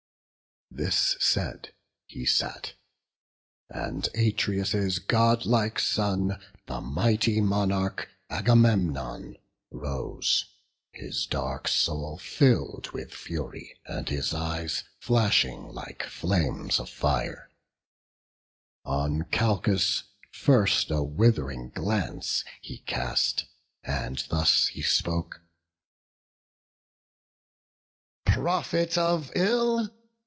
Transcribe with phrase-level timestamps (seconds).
[0.73, 1.73] This said,
[2.05, 2.75] he sat;
[3.69, 9.35] and Atreus' godlike son, The mighty monarch, Agamemnon,
[9.69, 10.45] rose,
[10.93, 17.49] His dark soul fill'd with fury, and his eyes Flashing like flames of fire;
[18.85, 23.43] on Calchas first A with'ring glance he cast,
[23.83, 25.41] and thus he spoke;
[28.25, 29.89] "Prophet of ill!